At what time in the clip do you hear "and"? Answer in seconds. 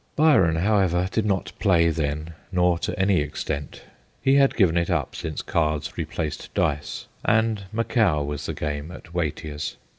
7.23-7.65